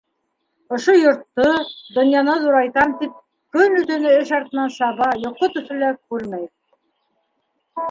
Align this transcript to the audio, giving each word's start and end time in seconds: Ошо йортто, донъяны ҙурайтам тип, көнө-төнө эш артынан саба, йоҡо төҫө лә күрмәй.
Ошо 0.77 0.93
йортто, 1.01 1.49
донъяны 1.97 2.35
ҙурайтам 2.45 2.95
тип, 3.03 3.13
көнө-төнө 3.57 4.15
эш 4.23 4.33
артынан 4.39 4.75
саба, 4.79 5.11
йоҡо 5.27 5.53
төҫө 5.59 5.81
лә 5.85 5.93
күрмәй. 6.01 6.53